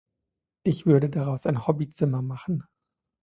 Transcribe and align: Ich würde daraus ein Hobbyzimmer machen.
Ich 0.63 0.87
würde 0.87 1.11
daraus 1.11 1.45
ein 1.45 1.67
Hobbyzimmer 1.67 2.23
machen. 2.23 2.63